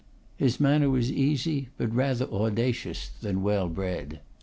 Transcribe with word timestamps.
His 0.35 0.59
manner 0.59 0.89
was 0.89 1.11
easy, 1.11 1.69
but 1.77 1.93
rather 1.93 2.25
audacious 2.25 3.11
than 3.21 3.43
well 3.43 3.69
bred. 3.69 4.19